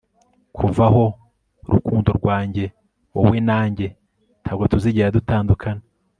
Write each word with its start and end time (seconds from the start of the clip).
kuva 0.57 0.83
aho, 0.89 1.05
rukundo 1.73 2.09
rwanjye, 2.19 2.65
wowe 3.15 3.37
na 3.47 3.59
njye 3.69 3.87
ntabwo 4.41 4.63
tuzigera 4.71 5.15
dutandukana 5.17 5.83